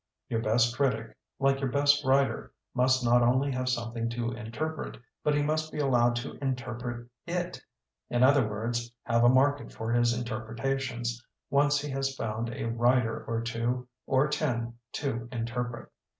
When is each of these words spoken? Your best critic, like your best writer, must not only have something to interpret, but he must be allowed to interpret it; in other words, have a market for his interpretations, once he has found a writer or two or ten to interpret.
Your 0.29 0.41
best 0.41 0.75
critic, 0.75 1.15
like 1.37 1.59
your 1.61 1.69
best 1.69 2.03
writer, 2.03 2.51
must 2.73 3.05
not 3.05 3.21
only 3.21 3.51
have 3.51 3.69
something 3.69 4.09
to 4.09 4.31
interpret, 4.31 4.97
but 5.23 5.35
he 5.35 5.43
must 5.43 5.71
be 5.71 5.77
allowed 5.77 6.15
to 6.15 6.39
interpret 6.43 7.07
it; 7.27 7.61
in 8.09 8.23
other 8.23 8.49
words, 8.49 8.91
have 9.03 9.23
a 9.23 9.29
market 9.29 9.71
for 9.71 9.91
his 9.91 10.11
interpretations, 10.17 11.23
once 11.51 11.79
he 11.81 11.91
has 11.91 12.15
found 12.15 12.49
a 12.49 12.63
writer 12.65 13.23
or 13.25 13.41
two 13.43 13.87
or 14.07 14.27
ten 14.27 14.73
to 14.93 15.29
interpret. 15.31 15.87